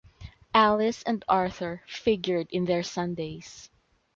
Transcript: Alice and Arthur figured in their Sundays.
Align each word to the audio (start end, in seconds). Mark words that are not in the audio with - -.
Alice 0.55 1.03
and 1.03 1.23
Arthur 1.29 1.83
figured 1.85 2.47
in 2.49 2.65
their 2.65 2.81
Sundays. 2.81 3.69